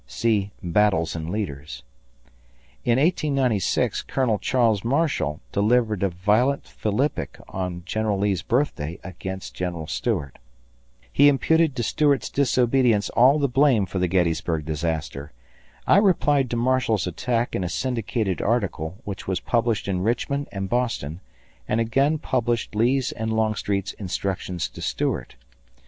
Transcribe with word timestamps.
See 0.07 0.49
"Battles 0.63 1.15
and 1.15 1.29
Leaders."... 1.29 1.83
In 2.83 2.97
1896 2.97 4.01
Colonel 4.01 4.39
Charles 4.39 4.83
Marshall 4.83 5.41
delivered 5.51 6.01
a 6.01 6.09
violent 6.09 6.63
philippic 6.65 7.37
on 7.47 7.83
General 7.85 8.17
Lee's 8.17 8.41
birthday 8.41 8.97
against 9.03 9.53
General 9.53 9.85
Stuart. 9.85 10.39
He 11.13 11.27
imputed 11.29 11.75
to 11.75 11.83
Stuart's 11.83 12.29
disobedience 12.31 13.11
all 13.11 13.37
the 13.37 13.47
blame 13.47 13.85
for 13.85 13.99
the 13.99 14.07
Gettysburg 14.07 14.65
disaster. 14.65 15.33
I 15.85 15.97
replied 15.97 16.49
to 16.49 16.57
Marshall's 16.57 17.05
attack 17.05 17.55
in 17.55 17.63
a 17.63 17.69
syndicated 17.69 18.41
article 18.41 18.97
which 19.03 19.27
was 19.27 19.39
published 19.39 19.87
in 19.87 20.01
Richmond 20.01 20.49
and 20.51 20.67
Boston 20.67 21.21
and 21.67 21.79
again 21.79 22.17
published 22.17 22.73
Lee's 22.73 23.11
and 23.11 23.31
Longstreet's 23.31 23.93
instructions 23.93 24.67
to 24.69 24.81
Stuart. 24.81 25.35